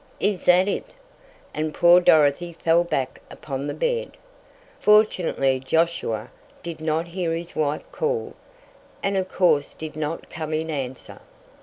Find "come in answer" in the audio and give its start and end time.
10.31-11.19